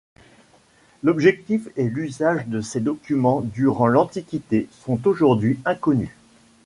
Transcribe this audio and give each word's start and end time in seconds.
L'objectif 1.03 1.67
et 1.77 1.87
l'usage 1.87 2.47
de 2.47 2.59
ces 2.61 2.79
documents 2.79 3.41
durant 3.41 3.85
l'Antiquité 3.85 4.67
sont 4.83 4.99
aujourd'hui 5.07 5.59
inconnus. 5.63 6.09